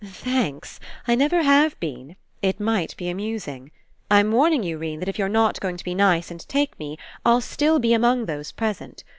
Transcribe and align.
"Thanks. 0.03 0.79
I 1.07 1.13
never 1.13 1.43
have 1.43 1.79
been. 1.79 2.15
It 2.41 2.59
might 2.59 2.97
be 2.97 3.07
amusing. 3.07 3.69
I'm 4.09 4.31
warning 4.31 4.63
you, 4.63 4.79
'Rene, 4.79 4.97
that 4.97 5.07
if 5.07 5.19
you're 5.19 5.29
not 5.29 5.59
going 5.59 5.77
to 5.77 5.83
be 5.83 5.93
nice 5.93 6.31
and 6.31 6.39
take 6.49 6.79
me, 6.79 6.97
I'll 7.23 7.39
still 7.39 7.77
be 7.77 7.93
among 7.93 8.25
those 8.25 8.51
present. 8.51 9.03